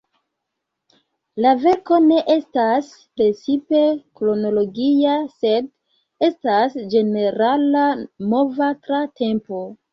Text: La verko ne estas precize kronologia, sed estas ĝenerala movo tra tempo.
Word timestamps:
La 1.45 1.51
verko 1.65 1.99
ne 2.05 2.17
estas 2.35 2.89
precize 3.21 3.83
kronologia, 4.21 5.19
sed 5.45 5.71
estas 6.31 6.81
ĝenerala 6.97 7.87
movo 8.35 8.75
tra 8.89 9.07
tempo. 9.25 9.67